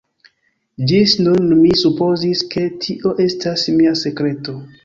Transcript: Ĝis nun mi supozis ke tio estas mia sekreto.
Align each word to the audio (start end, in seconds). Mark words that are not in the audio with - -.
Ĝis 0.91 1.13
nun 1.27 1.51
mi 1.59 1.75
supozis 1.83 2.43
ke 2.57 2.65
tio 2.87 3.15
estas 3.29 3.71
mia 3.77 3.97
sekreto. 4.05 4.61